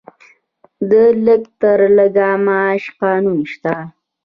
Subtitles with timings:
[0.89, 0.91] د
[1.25, 3.73] لږ تر لږه معاش قانون شته؟